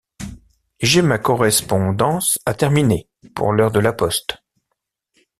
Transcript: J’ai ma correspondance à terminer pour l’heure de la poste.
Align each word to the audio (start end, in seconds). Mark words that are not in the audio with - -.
J’ai 0.79 1.03
ma 1.03 1.19
correspondance 1.19 2.39
à 2.47 2.55
terminer 2.55 3.07
pour 3.35 3.53
l’heure 3.53 3.69
de 3.71 3.79
la 3.79 3.93
poste. 3.93 4.41